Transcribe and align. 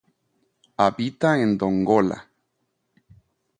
Habita 0.85 1.35
en 1.43 1.59
Dongola. 1.59 2.17